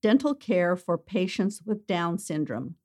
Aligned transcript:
Dental 0.00 0.34
Care 0.34 0.76
for 0.76 0.96
Patients 0.96 1.60
with 1.66 1.86
Down 1.86 2.18
Syndrome 2.18 2.76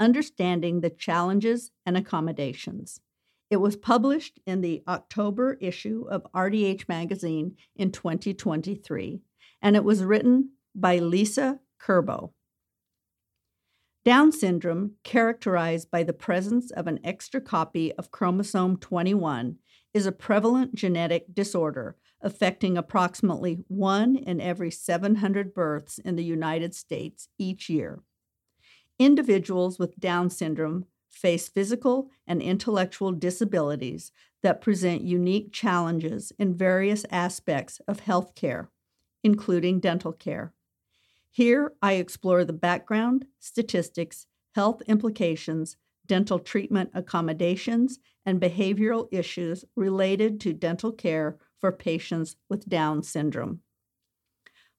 Understanding 0.00 0.80
the 0.80 0.88
Challenges 0.88 1.70
and 1.84 1.98
Accommodations. 1.98 3.00
It 3.50 3.58
was 3.58 3.76
published 3.76 4.40
in 4.46 4.62
the 4.62 4.82
October 4.88 5.58
issue 5.60 6.06
of 6.10 6.26
RDH 6.34 6.88
Magazine 6.88 7.56
in 7.76 7.92
2023, 7.92 9.20
and 9.60 9.76
it 9.76 9.84
was 9.84 10.02
written 10.02 10.52
by 10.74 10.96
Lisa 10.96 11.60
Curbo. 11.78 12.32
Down 14.06 14.32
syndrome, 14.32 14.92
characterized 15.04 15.90
by 15.90 16.02
the 16.02 16.14
presence 16.14 16.70
of 16.70 16.86
an 16.86 17.00
extra 17.04 17.42
copy 17.42 17.92
of 17.92 18.10
chromosome 18.10 18.78
21, 18.78 19.56
is 19.92 20.06
a 20.06 20.12
prevalent 20.12 20.74
genetic 20.74 21.34
disorder 21.34 21.96
affecting 22.22 22.78
approximately 22.78 23.64
one 23.68 24.16
in 24.16 24.40
every 24.40 24.70
700 24.70 25.52
births 25.52 25.98
in 25.98 26.16
the 26.16 26.24
United 26.24 26.74
States 26.74 27.28
each 27.38 27.68
year. 27.68 28.02
Individuals 28.98 29.78
with 29.78 29.98
Down 29.98 30.30
syndrome 30.30 30.86
face 31.08 31.48
physical 31.48 32.10
and 32.26 32.40
intellectual 32.40 33.12
disabilities 33.12 34.12
that 34.42 34.60
present 34.60 35.02
unique 35.02 35.52
challenges 35.52 36.32
in 36.38 36.54
various 36.54 37.04
aspects 37.10 37.80
of 37.86 38.00
health 38.00 38.34
care, 38.34 38.70
including 39.22 39.78
dental 39.78 40.12
care. 40.12 40.54
Here, 41.30 41.72
I 41.80 41.94
explore 41.94 42.44
the 42.44 42.52
background, 42.52 43.26
statistics, 43.38 44.26
health 44.54 44.82
implications, 44.86 45.76
dental 46.06 46.38
treatment 46.38 46.90
accommodations, 46.94 47.98
and 48.26 48.40
behavioral 48.40 49.08
issues 49.10 49.64
related 49.76 50.40
to 50.40 50.52
dental 50.52 50.92
care 50.92 51.38
for 51.62 51.70
patients 51.70 52.34
with 52.48 52.68
Down 52.68 53.04
syndrome. 53.04 53.60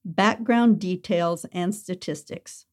Background 0.03 0.81
details 0.81 1.45
and 1.53 1.73
statistics. 1.73 2.66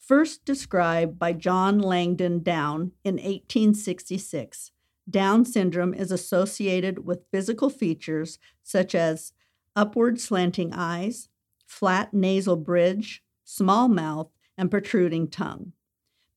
First 0.00 0.44
described 0.44 1.16
by 1.16 1.32
John 1.32 1.78
Langdon 1.78 2.42
Down 2.42 2.90
in 3.04 3.14
1866, 3.14 4.72
Down 5.08 5.44
syndrome 5.44 5.94
is 5.94 6.10
associated 6.10 7.06
with 7.06 7.30
physical 7.30 7.70
features 7.70 8.40
such 8.64 8.96
as 8.96 9.32
upward 9.76 10.20
slanting 10.20 10.72
eyes, 10.74 11.28
flat 11.68 12.12
nasal 12.12 12.56
bridge, 12.56 13.22
small 13.44 13.86
mouth, 13.86 14.32
and 14.58 14.72
protruding 14.72 15.28
tongue. 15.28 15.72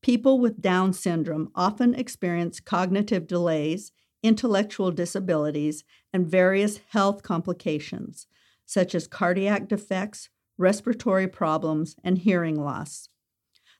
People 0.04 0.40
with 0.40 0.62
Down 0.62 0.94
syndrome 0.94 1.50
often 1.56 1.96
experience 1.96 2.60
cognitive 2.60 3.26
delays, 3.26 3.92
intellectual 4.24 4.92
disabilities, 4.92 5.84
and 6.12 6.28
various 6.28 6.80
health 6.90 7.24
complications, 7.24 8.28
such 8.66 8.94
as 8.94 9.08
cardiac 9.08 9.68
defects, 9.68 10.30
respiratory 10.58 11.28
problems, 11.28 11.96
and 12.04 12.20
hearing 12.20 12.62
loss. 12.62 13.10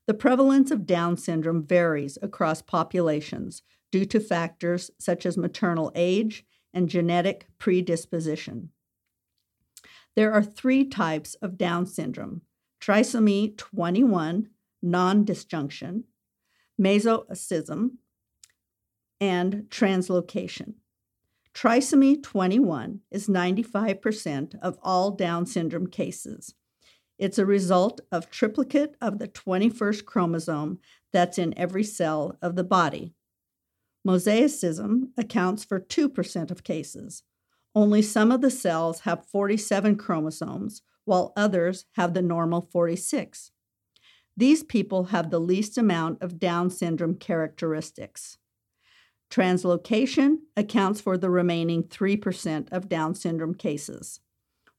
The 0.08 0.14
prevalence 0.14 0.72
of 0.72 0.88
Down 0.88 1.18
syndrome 1.18 1.64
varies 1.64 2.18
across 2.22 2.62
populations 2.62 3.62
due 3.92 4.06
to 4.06 4.20
factors 4.20 4.90
such 4.98 5.26
as 5.26 5.38
maternal 5.38 5.92
age 5.94 6.46
and 6.74 6.90
genetic 6.90 7.48
predisposition. 7.58 8.70
There 10.16 10.34
are 10.34 10.44
three 10.44 10.86
types 10.86 11.36
of 11.36 11.58
Down 11.58 11.86
syndrome 11.86 12.42
trisomy 12.82 13.56
21, 13.58 14.50
non 14.82 15.26
disjunction, 15.26 16.04
mosaicism, 16.80 17.92
and 19.20 19.66
translocation. 19.70 20.76
Trisomy 21.54 22.22
21 22.22 23.02
is 23.12 23.28
95% 23.28 24.58
of 24.62 24.78
all 24.82 25.12
Down 25.12 25.46
syndrome 25.46 25.88
cases. 25.88 26.54
It's 27.18 27.38
a 27.38 27.46
result 27.46 28.00
of 28.12 28.30
triplicate 28.30 28.96
of 29.02 29.20
the 29.20 29.28
21st 29.28 30.06
chromosome 30.06 30.80
that's 31.12 31.38
in 31.38 31.58
every 31.58 31.84
cell 31.84 32.38
of 32.42 32.56
the 32.56 32.64
body. 32.64 33.14
Mosaicism 34.08 35.10
accounts 35.18 35.66
for 35.66 35.80
2% 35.82 36.52
of 36.52 36.64
cases. 36.64 37.24
Only 37.76 38.02
some 38.02 38.32
of 38.32 38.42
the 38.42 38.50
cells 38.50 39.02
have 39.02 39.26
47 39.26 39.98
chromosomes, 39.98 40.82
while 41.04 41.34
others 41.36 41.86
have 41.96 42.14
the 42.14 42.22
normal 42.22 42.70
46. 42.72 43.52
These 44.38 44.64
people 44.64 45.06
have 45.06 45.30
the 45.30 45.40
least 45.40 45.78
amount 45.78 46.22
of 46.22 46.40
Down 46.40 46.70
syndrome 46.70 47.16
characteristics. 47.16 48.38
Translocation 49.30 50.40
accounts 50.58 51.00
for 51.00 51.18
the 51.18 51.30
remaining 51.30 51.84
3% 51.84 52.68
of 52.72 52.90
Down 52.90 53.14
syndrome 53.14 53.54
cases. 53.54 54.22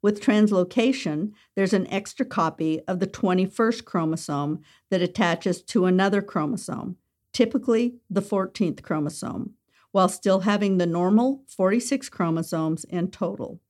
With 0.02 0.20
translocation, 0.20 1.32
there's 1.54 1.72
an 1.72 1.86
extra 1.88 2.24
copy 2.24 2.80
of 2.88 3.00
the 3.00 3.06
21st 3.06 3.84
chromosome 3.84 4.60
that 4.90 5.02
attaches 5.02 5.62
to 5.62 5.84
another 5.84 6.22
chromosome, 6.22 6.96
typically 7.32 7.96
the 8.08 8.22
14th 8.22 8.82
chromosome, 8.82 9.54
while 9.92 10.08
still 10.08 10.40
having 10.40 10.78
the 10.78 10.86
normal 10.86 11.42
46 11.46 12.08
chromosomes 12.08 12.84
in 12.84 13.10
total. 13.10 13.60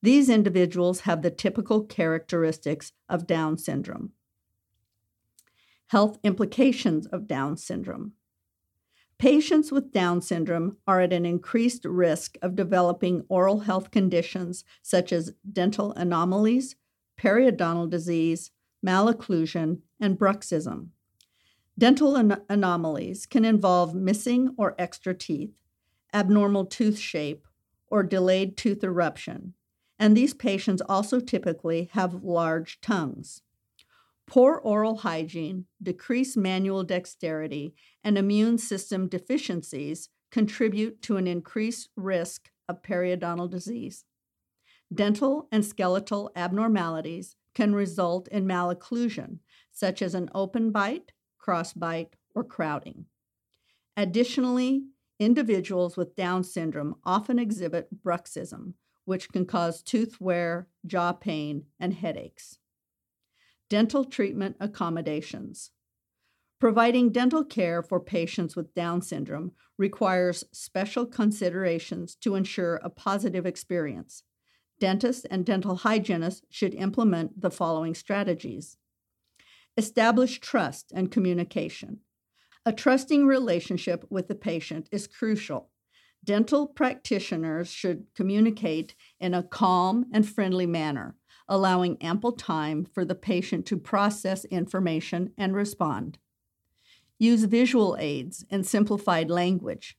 These 0.00 0.28
individuals 0.30 1.00
have 1.00 1.22
the 1.22 1.30
typical 1.30 1.84
characteristics 1.84 2.92
of 3.08 3.26
Down 3.26 3.58
syndrome. 3.58 4.12
Health 5.88 6.18
implications 6.22 7.06
of 7.06 7.26
Down 7.26 7.56
syndrome. 7.56 8.12
Patients 9.18 9.72
with 9.72 9.90
Down 9.90 10.22
syndrome 10.22 10.76
are 10.86 11.00
at 11.00 11.12
an 11.12 11.26
increased 11.26 11.84
risk 11.84 12.38
of 12.40 12.54
developing 12.54 13.24
oral 13.28 13.60
health 13.60 13.90
conditions 13.90 14.64
such 14.80 15.12
as 15.12 15.34
dental 15.52 15.92
anomalies, 15.94 16.76
periodontal 17.20 17.90
disease, 17.90 18.52
malocclusion, 18.84 19.80
and 19.98 20.16
bruxism. 20.16 20.90
Dental 21.76 22.14
an- 22.14 22.42
anomalies 22.48 23.26
can 23.26 23.44
involve 23.44 23.92
missing 23.92 24.54
or 24.56 24.76
extra 24.78 25.14
teeth, 25.14 25.50
abnormal 26.14 26.66
tooth 26.66 26.98
shape, 26.98 27.48
or 27.88 28.04
delayed 28.04 28.56
tooth 28.56 28.84
eruption, 28.84 29.54
and 29.98 30.16
these 30.16 30.34
patients 30.34 30.82
also 30.88 31.18
typically 31.18 31.90
have 31.92 32.22
large 32.22 32.80
tongues. 32.80 33.42
Poor 34.28 34.56
oral 34.56 34.98
hygiene, 34.98 35.64
decreased 35.82 36.36
manual 36.36 36.84
dexterity, 36.84 37.74
and 38.04 38.18
immune 38.18 38.58
system 38.58 39.08
deficiencies 39.08 40.10
contribute 40.30 41.00
to 41.00 41.16
an 41.16 41.26
increased 41.26 41.88
risk 41.96 42.50
of 42.68 42.82
periodontal 42.82 43.50
disease. 43.50 44.04
Dental 44.94 45.48
and 45.50 45.64
skeletal 45.64 46.30
abnormalities 46.36 47.36
can 47.54 47.74
result 47.74 48.28
in 48.28 48.44
malocclusion, 48.44 49.38
such 49.72 50.02
as 50.02 50.14
an 50.14 50.28
open 50.34 50.72
bite, 50.72 51.12
cross 51.38 51.72
bite, 51.72 52.14
or 52.34 52.44
crowding. 52.44 53.06
Additionally, 53.96 54.82
individuals 55.18 55.96
with 55.96 56.14
Down 56.14 56.44
syndrome 56.44 56.96
often 57.02 57.38
exhibit 57.38 58.02
bruxism, 58.04 58.74
which 59.06 59.30
can 59.30 59.46
cause 59.46 59.82
tooth 59.82 60.20
wear, 60.20 60.68
jaw 60.86 61.12
pain, 61.12 61.64
and 61.80 61.94
headaches 61.94 62.58
dental 63.68 64.04
treatment 64.04 64.56
accommodations. 64.60 65.70
Providing 66.58 67.12
dental 67.12 67.44
care 67.44 67.82
for 67.82 68.00
patients 68.00 68.56
with 68.56 68.74
Down 68.74 69.00
syndrome 69.00 69.52
requires 69.76 70.44
special 70.52 71.06
considerations 71.06 72.16
to 72.16 72.34
ensure 72.34 72.80
a 72.82 72.90
positive 72.90 73.46
experience. 73.46 74.24
Dentists 74.80 75.24
and 75.26 75.44
dental 75.44 75.76
hygienists 75.76 76.42
should 76.50 76.74
implement 76.74 77.40
the 77.40 77.50
following 77.50 77.94
strategies 77.94 78.76
Establish 79.76 80.40
trust 80.40 80.90
and 80.92 81.12
communication. 81.12 82.00
A 82.66 82.72
trusting 82.72 83.26
relationship 83.26 84.04
with 84.10 84.26
the 84.26 84.34
patient 84.34 84.88
is 84.90 85.06
crucial. 85.06 85.70
Dental 86.24 86.66
practitioners 86.66 87.70
should 87.70 88.06
communicate 88.16 88.96
in 89.20 89.34
a 89.34 89.44
calm 89.44 90.06
and 90.12 90.28
friendly 90.28 90.66
manner 90.66 91.14
allowing 91.48 91.96
ample 92.02 92.32
time 92.32 92.84
for 92.84 93.04
the 93.04 93.14
patient 93.14 93.66
to 93.66 93.76
process 93.76 94.44
information 94.46 95.32
and 95.38 95.54
respond. 95.54 96.18
Use 97.18 97.44
visual 97.44 97.96
aids 97.98 98.44
and 98.50 98.66
simplified 98.66 99.30
language. 99.30 99.96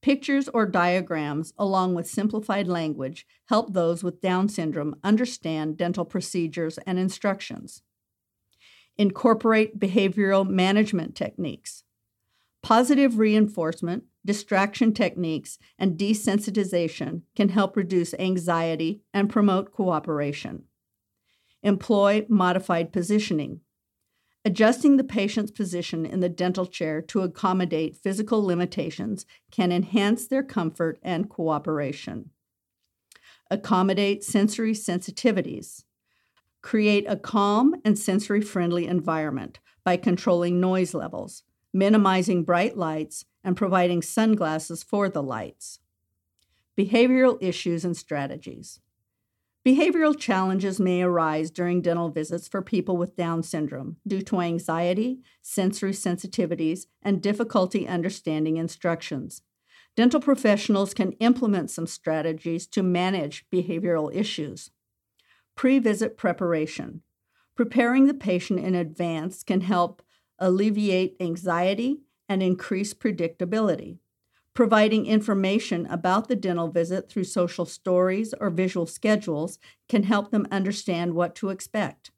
Pictures 0.00 0.48
or 0.48 0.66
diagrams, 0.66 1.52
along 1.58 1.94
with 1.94 2.06
simplified 2.06 2.68
language, 2.68 3.26
help 3.46 3.72
those 3.72 4.04
with 4.04 4.20
Down 4.20 4.48
syndrome 4.48 4.94
understand 5.02 5.76
dental 5.76 6.04
procedures 6.04 6.78
and 6.86 6.98
instructions. 6.98 7.82
Incorporate 8.96 9.80
behavioral 9.80 10.48
management 10.48 11.16
techniques. 11.16 11.82
Positive 12.62 13.18
reinforcement, 13.18 14.04
distraction 14.24 14.94
techniques, 14.94 15.58
and 15.78 15.98
desensitization 15.98 17.22
can 17.34 17.48
help 17.48 17.76
reduce 17.76 18.14
anxiety 18.14 19.02
and 19.12 19.28
promote 19.28 19.72
cooperation. 19.72 20.65
Employ 21.66 22.24
modified 22.28 22.92
positioning. 22.92 23.58
Adjusting 24.44 24.98
the 24.98 25.02
patient's 25.02 25.50
position 25.50 26.06
in 26.06 26.20
the 26.20 26.28
dental 26.28 26.64
chair 26.64 27.02
to 27.02 27.22
accommodate 27.22 27.96
physical 27.96 28.40
limitations 28.40 29.26
can 29.50 29.72
enhance 29.72 30.28
their 30.28 30.44
comfort 30.44 31.00
and 31.02 31.28
cooperation. 31.28 32.30
Accommodate 33.50 34.22
sensory 34.22 34.74
sensitivities. 34.74 35.82
Create 36.62 37.04
a 37.08 37.16
calm 37.16 37.74
and 37.84 37.98
sensory 37.98 38.42
friendly 38.42 38.86
environment 38.86 39.58
by 39.82 39.96
controlling 39.96 40.60
noise 40.60 40.94
levels, 40.94 41.42
minimizing 41.72 42.44
bright 42.44 42.76
lights, 42.78 43.24
and 43.42 43.56
providing 43.56 44.02
sunglasses 44.02 44.84
for 44.84 45.08
the 45.08 45.20
lights. 45.20 45.80
Behavioral 46.78 47.38
issues 47.40 47.84
and 47.84 47.96
strategies. 47.96 48.78
Behavioral 49.66 50.16
challenges 50.16 50.78
may 50.78 51.02
arise 51.02 51.50
during 51.50 51.82
dental 51.82 52.08
visits 52.08 52.46
for 52.46 52.62
people 52.62 52.96
with 52.96 53.16
Down 53.16 53.42
syndrome 53.42 53.96
due 54.06 54.22
to 54.22 54.40
anxiety, 54.40 55.18
sensory 55.42 55.90
sensitivities, 55.90 56.86
and 57.02 57.20
difficulty 57.20 57.88
understanding 57.88 58.58
instructions. 58.58 59.42
Dental 59.96 60.20
professionals 60.20 60.94
can 60.94 61.14
implement 61.14 61.72
some 61.72 61.88
strategies 61.88 62.68
to 62.68 62.84
manage 62.84 63.44
behavioral 63.52 64.14
issues. 64.14 64.70
Pre 65.56 65.80
visit 65.80 66.16
preparation. 66.16 67.02
Preparing 67.56 68.06
the 68.06 68.14
patient 68.14 68.60
in 68.60 68.76
advance 68.76 69.42
can 69.42 69.62
help 69.62 70.00
alleviate 70.38 71.16
anxiety 71.18 72.02
and 72.28 72.40
increase 72.40 72.94
predictability. 72.94 73.98
Providing 74.56 75.04
information 75.04 75.84
about 75.84 76.28
the 76.28 76.34
dental 76.34 76.68
visit 76.68 77.10
through 77.10 77.24
social 77.24 77.66
stories 77.66 78.32
or 78.40 78.48
visual 78.48 78.86
schedules 78.86 79.58
can 79.86 80.04
help 80.04 80.30
them 80.30 80.48
understand 80.50 81.12
what 81.12 81.34
to 81.34 81.50
expect. 81.50 82.10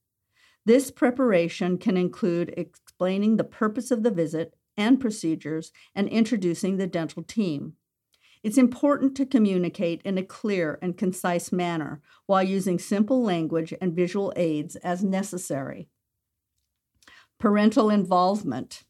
This 0.64 0.93
preparation 0.93 1.79
can 1.79 1.96
include 1.96 2.55
explaining 2.56 3.38
the 3.38 3.44
purpose 3.44 3.90
of 3.90 4.05
the 4.05 4.12
visit 4.12 4.55
and 4.76 5.00
procedures 5.00 5.73
and 5.96 6.08
introducing 6.08 6.76
the 6.76 6.87
dental 6.87 7.25
team. 7.25 7.73
It's 8.44 8.56
important 8.56 9.17
to 9.17 9.26
communicate 9.26 10.00
in 10.02 10.17
a 10.17 10.23
clear 10.23 10.79
and 10.81 10.96
concise 10.96 11.50
manner 11.50 12.00
while 12.26 12.44
using 12.44 12.79
simple 12.79 13.20
language 13.20 13.75
and 13.81 13.96
visual 13.96 14.32
aids 14.37 14.76
as 14.76 15.02
necessary. 15.02 15.88
Parental 17.40 17.90
involvement. 17.90 18.85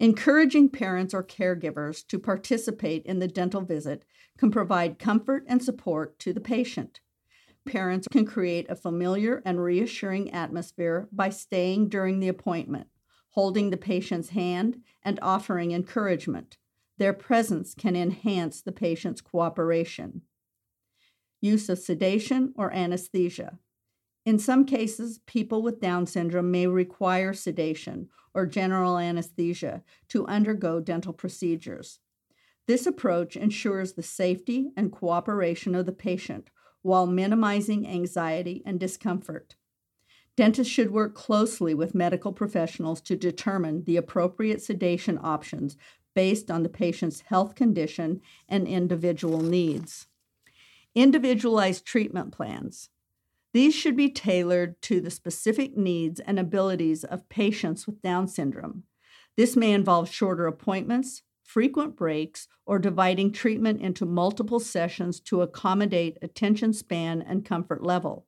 Encouraging 0.00 0.68
parents 0.68 1.14
or 1.14 1.22
caregivers 1.22 2.06
to 2.08 2.18
participate 2.18 3.04
in 3.06 3.18
the 3.18 3.28
dental 3.28 3.60
visit 3.60 4.04
can 4.38 4.50
provide 4.50 4.98
comfort 4.98 5.44
and 5.46 5.62
support 5.62 6.18
to 6.18 6.32
the 6.32 6.40
patient. 6.40 7.00
Parents 7.64 8.08
can 8.08 8.26
create 8.26 8.68
a 8.68 8.74
familiar 8.74 9.40
and 9.44 9.62
reassuring 9.62 10.32
atmosphere 10.32 11.08
by 11.12 11.28
staying 11.28 11.88
during 11.88 12.18
the 12.18 12.28
appointment, 12.28 12.88
holding 13.30 13.70
the 13.70 13.76
patient's 13.76 14.30
hand, 14.30 14.82
and 15.04 15.20
offering 15.22 15.70
encouragement. 15.70 16.58
Their 16.98 17.12
presence 17.12 17.74
can 17.74 17.94
enhance 17.94 18.60
the 18.60 18.72
patient's 18.72 19.20
cooperation. 19.20 20.22
Use 21.40 21.68
of 21.68 21.78
sedation 21.78 22.52
or 22.56 22.72
anesthesia. 22.72 23.58
In 24.24 24.38
some 24.38 24.64
cases, 24.64 25.18
people 25.26 25.62
with 25.62 25.80
Down 25.80 26.06
syndrome 26.06 26.50
may 26.50 26.66
require 26.66 27.32
sedation 27.32 28.08
or 28.34 28.46
general 28.46 28.98
anesthesia 28.98 29.82
to 30.08 30.26
undergo 30.26 30.80
dental 30.80 31.12
procedures. 31.12 31.98
This 32.66 32.86
approach 32.86 33.36
ensures 33.36 33.92
the 33.92 34.02
safety 34.02 34.70
and 34.76 34.92
cooperation 34.92 35.74
of 35.74 35.86
the 35.86 35.92
patient 35.92 36.50
while 36.82 37.06
minimizing 37.06 37.86
anxiety 37.86 38.62
and 38.64 38.78
discomfort. 38.78 39.56
Dentists 40.36 40.72
should 40.72 40.92
work 40.92 41.14
closely 41.14 41.74
with 41.74 41.94
medical 41.94 42.32
professionals 42.32 43.00
to 43.02 43.16
determine 43.16 43.84
the 43.84 43.96
appropriate 43.96 44.62
sedation 44.62 45.18
options 45.20 45.76
based 46.14 46.50
on 46.50 46.62
the 46.62 46.68
patient's 46.68 47.22
health 47.22 47.54
condition 47.54 48.20
and 48.48 48.66
individual 48.66 49.40
needs. 49.42 50.06
Individualized 50.94 51.84
treatment 51.84 52.32
plans. 52.32 52.88
These 53.52 53.74
should 53.74 53.96
be 53.96 54.08
tailored 54.10 54.80
to 54.82 55.00
the 55.00 55.10
specific 55.10 55.76
needs 55.76 56.20
and 56.20 56.38
abilities 56.38 57.04
of 57.04 57.28
patients 57.28 57.86
with 57.86 58.00
Down 58.00 58.26
syndrome. 58.26 58.84
This 59.36 59.56
may 59.56 59.72
involve 59.72 60.10
shorter 60.10 60.46
appointments, 60.46 61.22
frequent 61.42 61.96
breaks, 61.96 62.48
or 62.64 62.78
dividing 62.78 63.32
treatment 63.32 63.80
into 63.80 64.06
multiple 64.06 64.60
sessions 64.60 65.20
to 65.20 65.42
accommodate 65.42 66.16
attention 66.22 66.72
span 66.72 67.20
and 67.20 67.44
comfort 67.44 67.82
level. 67.82 68.26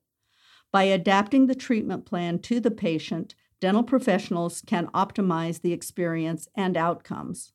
By 0.71 0.83
adapting 0.83 1.47
the 1.47 1.55
treatment 1.55 2.05
plan 2.05 2.39
to 2.39 2.59
the 2.59 2.71
patient, 2.71 3.33
dental 3.59 3.83
professionals 3.83 4.61
can 4.65 4.87
optimize 4.87 5.61
the 5.61 5.73
experience 5.73 6.47
and 6.55 6.77
outcomes. 6.77 7.53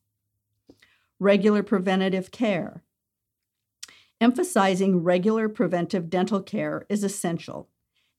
Regular 1.19 1.63
preventative 1.63 2.31
care. 2.31 2.83
Emphasizing 4.21 5.03
regular 5.03 5.49
preventive 5.49 6.07
dental 6.07 6.43
care 6.43 6.85
is 6.89 7.03
essential. 7.03 7.69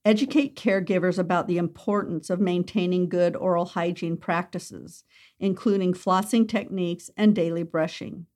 Educate 0.04 0.56
caregivers 0.56 1.16
about 1.16 1.46
the 1.46 1.58
importance 1.58 2.28
of 2.28 2.40
maintaining 2.40 3.08
good 3.08 3.36
oral 3.36 3.66
hygiene 3.66 4.16
practices, 4.16 5.04
including 5.38 5.92
flossing 5.92 6.48
techniques 6.48 7.08
and 7.16 7.36
daily 7.36 7.62
brushing. 7.62 8.26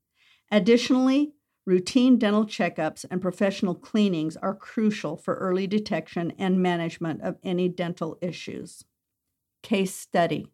Additionally, 0.49 1.33
routine 1.67 2.19
dental 2.19 2.47
checkups 2.47 3.05
and 3.11 3.21
professional 3.21 3.75
cleanings 3.75 4.37
are 4.37 4.55
crucial 4.55 5.17
for 5.17 5.35
early 5.35 5.67
detection 5.67 6.33
and 6.39 6.63
management 6.63 7.21
of 7.23 7.37
any 7.43 7.69
dental 7.69 8.17
issues. 8.23 8.85
Case 9.65 9.93
study 9.93 10.47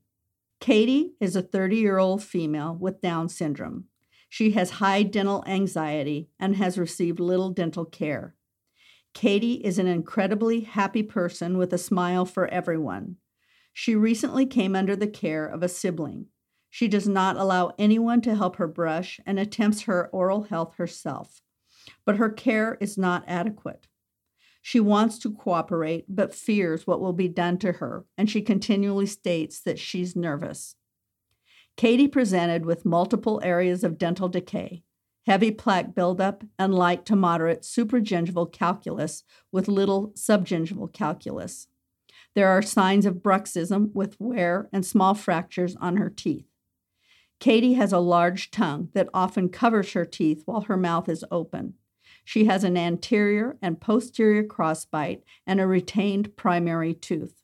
Katie 0.61 1.13
is 1.21 1.37
a 1.37 1.43
30 1.43 1.77
year 1.77 1.99
old 1.99 2.23
female 2.23 2.75
with 2.75 3.03
Down 3.03 3.29
syndrome. 3.29 3.89
She 4.33 4.53
has 4.53 4.71
high 4.81 5.03
dental 5.03 5.45
anxiety 5.47 6.31
and 6.41 6.57
has 6.57 6.79
received 6.79 7.21
little 7.21 7.51
dental 7.51 7.85
care. 7.85 8.35
Katie 9.13 9.61
is 9.63 9.79
an 9.79 9.87
incredibly 9.87 10.61
happy 10.61 11.03
person 11.03 11.59
with 11.59 11.71
a 11.75 11.77
smile 11.77 12.25
for 12.25 12.49
everyone. 12.49 13.17
She 13.75 13.95
recently 13.95 14.47
came 14.47 14.75
under 14.75 14.97
the 14.97 15.07
care 15.07 15.45
of 15.45 15.63
a 15.63 15.69
sibling. 15.69 16.29
She 16.71 16.89
does 16.89 17.07
not 17.07 17.37
allow 17.37 17.75
anyone 17.79 18.23
to 18.23 18.35
help 18.35 18.57
her 18.57 18.67
brush 18.67 19.21
and 19.27 19.39
attempts 19.39 19.83
her 19.83 20.09
oral 20.15 20.45
health 20.45 20.77
herself, 20.77 21.43
but 22.07 22.17
her 22.17 22.31
care 22.31 22.79
is 22.81 22.97
not 22.97 23.25
adequate. 23.27 23.87
She 24.63 24.81
wants 24.81 25.19
to 25.19 25.35
cooperate 25.35 26.07
but 26.09 26.35
fears 26.35 26.87
what 26.87 27.03
will 27.03 27.13
be 27.13 27.29
done 27.29 27.59
to 27.59 27.73
her, 27.73 28.07
and 28.17 28.31
she 28.31 28.41
continually 28.41 29.05
states 29.05 29.61
that 29.61 29.79
she's 29.79 30.17
nervous. 30.17 30.77
Katie 31.77 32.09
presented 32.09 32.65
with 32.65 32.85
multiple 32.85 33.41
areas 33.43 33.83
of 33.83 33.99
dental 33.99 34.29
decay, 34.29 34.83
heavy 35.27 35.51
plaque 35.51 35.95
buildup, 35.95 36.45
and 36.59 36.75
light 36.75 37.05
to 37.07 37.17
moderate 37.17 37.63
supragingival 37.63 38.53
calculus 38.53 39.25
with 39.51 39.69
little 39.69 40.11
subgingival 40.11 40.93
calculus. 40.93 41.69
There 42.35 42.49
are 42.49 42.63
signs 42.63 43.05
of 43.05 43.17
bruxism 43.17 43.93
with 43.95 44.21
wear 44.21 44.69
and 44.73 44.87
small 44.87 45.15
fractures 45.15 45.77
on 45.77 45.97
her 45.97 46.09
teeth. 46.09 46.47
Katie 47.41 47.75
has 47.75 47.93
a 47.93 47.99
large 47.99 48.51
tongue 48.51 48.89
that 48.95 49.09
often 49.13 49.49
covers 49.49 49.93
her 49.93 50.05
teeth 50.05 50.43
while 50.47 50.63
her 50.63 50.77
mouth 50.77 51.09
is 51.09 51.25
open. 51.31 51.75
She 52.25 52.45
has 52.45 52.63
an 52.63 52.77
anterior 52.77 53.59
and 53.61 53.81
posterior 53.81 54.45
crossbite 54.45 55.23
and 55.47 55.61
a 55.61 55.67
retained 55.67 56.37
primary 56.37 56.95
tooth. 56.95 57.42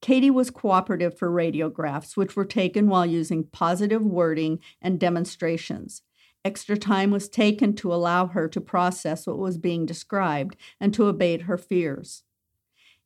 Katie 0.00 0.30
was 0.30 0.50
cooperative 0.50 1.18
for 1.18 1.30
radiographs, 1.30 2.16
which 2.16 2.34
were 2.34 2.44
taken 2.44 2.88
while 2.88 3.04
using 3.04 3.44
positive 3.44 4.02
wording 4.02 4.58
and 4.80 4.98
demonstrations. 4.98 6.02
Extra 6.42 6.76
time 6.76 7.10
was 7.10 7.28
taken 7.28 7.74
to 7.76 7.92
allow 7.92 8.26
her 8.26 8.48
to 8.48 8.60
process 8.60 9.26
what 9.26 9.38
was 9.38 9.58
being 9.58 9.84
described 9.84 10.56
and 10.80 10.94
to 10.94 11.06
abate 11.06 11.42
her 11.42 11.58
fears. 11.58 12.22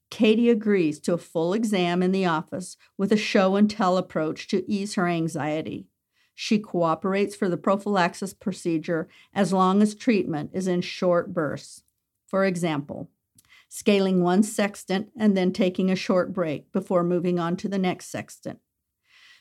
Katie 0.08 0.50
agrees 0.50 1.00
to 1.00 1.14
a 1.14 1.18
full 1.18 1.52
exam 1.52 2.00
in 2.00 2.12
the 2.12 2.26
office 2.26 2.76
with 2.96 3.10
a 3.10 3.16
show 3.16 3.56
and 3.56 3.68
tell 3.68 3.98
approach 3.98 4.46
to 4.48 4.70
ease 4.70 4.94
her 4.94 5.08
anxiety. 5.08 5.88
She 6.36 6.60
cooperates 6.60 7.34
for 7.34 7.48
the 7.48 7.56
prophylaxis 7.56 8.34
procedure 8.34 9.08
as 9.32 9.52
long 9.52 9.82
as 9.82 9.96
treatment 9.96 10.50
is 10.52 10.68
in 10.68 10.82
short 10.82 11.34
bursts. 11.34 11.82
For 12.26 12.44
example, 12.44 13.10
scaling 13.74 14.22
one 14.22 14.40
sextant 14.40 15.10
and 15.18 15.36
then 15.36 15.52
taking 15.52 15.90
a 15.90 15.96
short 15.96 16.32
break 16.32 16.70
before 16.70 17.02
moving 17.02 17.40
on 17.40 17.56
to 17.56 17.68
the 17.68 17.76
next 17.76 18.06
sextant. 18.06 18.60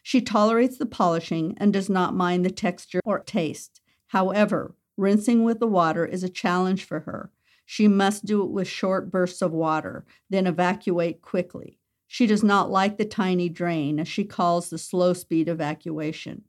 She 0.02 0.22
tolerates 0.22 0.80
the 0.80 0.88
polishing 0.88 1.56
and 1.58 1.72
does 1.72 1.88
not 1.88 2.16
mind 2.16 2.44
the 2.44 2.50
texture 2.50 3.00
or 3.06 3.20
taste. 3.20 3.80
However, 4.08 4.74
rinsing 4.98 5.44
with 5.44 5.60
the 5.60 5.68
water 5.68 6.04
is 6.04 6.24
a 6.24 6.30
challenge 6.30 6.84
for 6.84 7.02
her. 7.02 7.30
She 7.64 7.88
must 7.88 8.26
do 8.26 8.42
it 8.42 8.50
with 8.50 8.68
short 8.68 9.12
bursts 9.12 9.44
of 9.44 9.52
water, 9.52 10.04
then 10.32 10.48
evacuate 10.48 11.22
quickly. 11.22 11.78
She 12.08 12.26
does 12.26 12.44
not 12.44 12.72
like 12.72 12.98
the 12.98 13.06
tiny 13.06 13.50
drain, 13.50 14.00
as 14.00 14.08
she 14.08 14.24
calls 14.24 14.72
the 14.72 14.80
slow 14.80 15.14
speed 15.14 15.48
evacuation. 15.48 16.46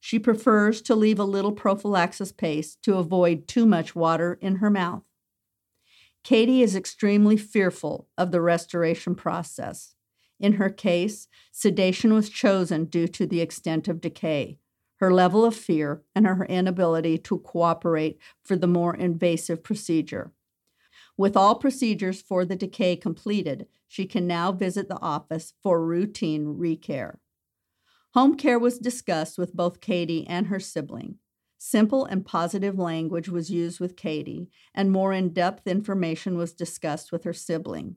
She 0.00 0.18
prefers 0.18 0.82
to 0.82 0.96
leave 0.96 1.20
a 1.20 1.24
little 1.24 1.52
prophylaxis 1.52 2.32
paste 2.32 2.82
to 2.82 2.96
avoid 2.96 3.46
too 3.46 3.64
much 3.64 3.94
water 3.94 4.38
in 4.40 4.56
her 4.56 4.70
mouth. 4.70 5.04
Katie 6.24 6.62
is 6.62 6.76
extremely 6.76 7.36
fearful 7.36 8.08
of 8.16 8.30
the 8.30 8.40
restoration 8.40 9.14
process. 9.14 9.94
In 10.38 10.54
her 10.54 10.70
case, 10.70 11.28
sedation 11.50 12.14
was 12.14 12.28
chosen 12.28 12.84
due 12.84 13.08
to 13.08 13.26
the 13.26 13.40
extent 13.40 13.88
of 13.88 14.00
decay, 14.00 14.58
her 14.96 15.12
level 15.12 15.44
of 15.44 15.54
fear, 15.54 16.02
and 16.14 16.26
her 16.26 16.44
inability 16.46 17.18
to 17.18 17.38
cooperate 17.38 18.18
for 18.42 18.56
the 18.56 18.66
more 18.66 18.94
invasive 18.94 19.62
procedure. 19.62 20.32
With 21.16 21.36
all 21.36 21.56
procedures 21.56 22.22
for 22.22 22.44
the 22.44 22.56
decay 22.56 22.96
completed, 22.96 23.66
she 23.86 24.06
can 24.06 24.26
now 24.26 24.52
visit 24.52 24.88
the 24.88 25.00
office 25.00 25.54
for 25.62 25.84
routine 25.84 26.56
recare. 26.58 27.16
Home 28.14 28.36
care 28.36 28.58
was 28.58 28.78
discussed 28.78 29.38
with 29.38 29.54
both 29.54 29.80
Katie 29.80 30.26
and 30.26 30.46
her 30.46 30.60
sibling. 30.60 31.18
Simple 31.64 32.04
and 32.04 32.26
positive 32.26 32.76
language 32.76 33.28
was 33.28 33.48
used 33.48 33.78
with 33.78 33.94
Katie, 33.94 34.50
and 34.74 34.90
more 34.90 35.12
in 35.12 35.32
depth 35.32 35.68
information 35.68 36.36
was 36.36 36.52
discussed 36.52 37.12
with 37.12 37.22
her 37.22 37.32
sibling. 37.32 37.94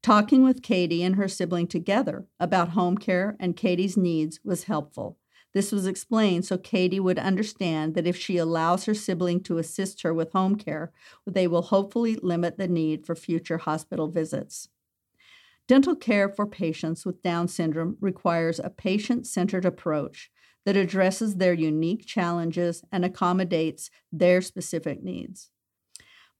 Talking 0.00 0.42
with 0.42 0.62
Katie 0.62 1.02
and 1.02 1.16
her 1.16 1.28
sibling 1.28 1.66
together 1.66 2.26
about 2.40 2.70
home 2.70 2.96
care 2.96 3.36
and 3.38 3.54
Katie's 3.54 3.98
needs 3.98 4.40
was 4.42 4.64
helpful. 4.64 5.18
This 5.52 5.72
was 5.72 5.86
explained 5.86 6.46
so 6.46 6.56
Katie 6.56 6.98
would 6.98 7.18
understand 7.18 7.94
that 7.96 8.06
if 8.06 8.16
she 8.16 8.38
allows 8.38 8.86
her 8.86 8.94
sibling 8.94 9.42
to 9.42 9.58
assist 9.58 10.00
her 10.00 10.14
with 10.14 10.32
home 10.32 10.56
care, 10.56 10.90
they 11.26 11.46
will 11.46 11.62
hopefully 11.62 12.16
limit 12.22 12.56
the 12.56 12.66
need 12.66 13.04
for 13.04 13.14
future 13.14 13.58
hospital 13.58 14.08
visits. 14.08 14.70
Dental 15.68 15.96
care 15.96 16.30
for 16.30 16.46
patients 16.46 17.04
with 17.04 17.22
Down 17.22 17.46
syndrome 17.46 17.98
requires 18.00 18.58
a 18.58 18.70
patient 18.70 19.26
centered 19.26 19.66
approach 19.66 20.30
that 20.66 20.76
addresses 20.76 21.36
their 21.36 21.54
unique 21.54 22.04
challenges 22.04 22.82
and 22.92 23.04
accommodates 23.04 23.88
their 24.12 24.42
specific 24.42 25.02
needs. 25.02 25.48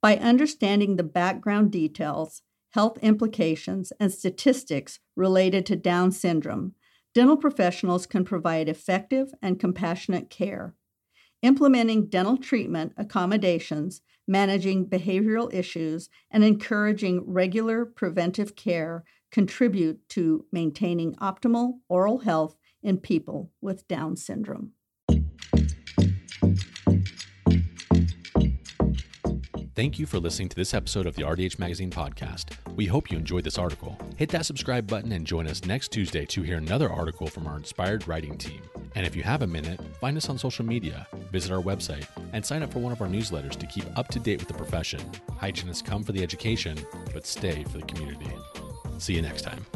By 0.02 0.16
understanding 0.16 0.96
the 0.96 1.04
background 1.04 1.70
details, 1.70 2.42
health 2.70 2.98
implications, 2.98 3.92
and 3.98 4.12
statistics 4.12 4.98
related 5.14 5.64
to 5.66 5.76
Down 5.76 6.10
syndrome, 6.12 6.74
dental 7.14 7.36
professionals 7.36 8.04
can 8.04 8.24
provide 8.24 8.68
effective 8.68 9.32
and 9.40 9.60
compassionate 9.60 10.28
care. 10.28 10.74
Implementing 11.42 12.08
dental 12.08 12.36
treatment 12.36 12.92
accommodations, 12.96 14.02
managing 14.26 14.86
behavioral 14.86 15.54
issues, 15.54 16.10
and 16.32 16.42
encouraging 16.42 17.22
regular 17.24 17.86
preventive 17.86 18.56
care 18.56 19.04
contribute 19.30 20.08
to 20.08 20.44
maintaining 20.50 21.14
optimal 21.16 21.74
oral 21.88 22.18
health 22.18 22.56
in 22.86 22.96
people 22.98 23.50
with 23.60 23.86
Down 23.88 24.16
syndrome. 24.16 24.70
Thank 29.74 29.98
you 29.98 30.06
for 30.06 30.18
listening 30.18 30.48
to 30.48 30.56
this 30.56 30.72
episode 30.72 31.06
of 31.06 31.16
the 31.16 31.22
RDH 31.22 31.58
Magazine 31.58 31.90
podcast. 31.90 32.56
We 32.76 32.86
hope 32.86 33.10
you 33.10 33.18
enjoyed 33.18 33.44
this 33.44 33.58
article. 33.58 33.98
Hit 34.16 34.30
that 34.30 34.46
subscribe 34.46 34.86
button 34.86 35.12
and 35.12 35.26
join 35.26 35.46
us 35.46 35.66
next 35.66 35.88
Tuesday 35.88 36.24
to 36.26 36.42
hear 36.42 36.56
another 36.56 36.88
article 36.88 37.26
from 37.26 37.46
our 37.46 37.58
inspired 37.58 38.08
writing 38.08 38.38
team. 38.38 38.62
And 38.94 39.04
if 39.04 39.14
you 39.14 39.22
have 39.24 39.42
a 39.42 39.46
minute, 39.46 39.78
find 40.00 40.16
us 40.16 40.30
on 40.30 40.38
social 40.38 40.64
media, 40.64 41.06
visit 41.30 41.52
our 41.52 41.60
website, 41.60 42.06
and 42.32 42.46
sign 42.46 42.62
up 42.62 42.72
for 42.72 42.78
one 42.78 42.92
of 42.92 43.02
our 43.02 43.08
newsletters 43.08 43.56
to 43.56 43.66
keep 43.66 43.84
up 43.98 44.08
to 44.08 44.20
date 44.20 44.38
with 44.38 44.48
the 44.48 44.54
profession. 44.54 45.00
Hygienists 45.36 45.82
come 45.82 46.02
for 46.02 46.12
the 46.12 46.22
education, 46.22 46.78
but 47.12 47.26
stay 47.26 47.64
for 47.64 47.78
the 47.78 47.84
community. 47.84 48.30
See 48.96 49.14
you 49.14 49.22
next 49.22 49.42
time. 49.42 49.66